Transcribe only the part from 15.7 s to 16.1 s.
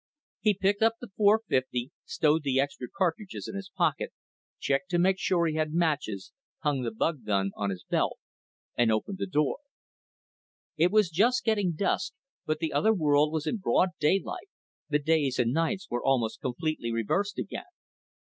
were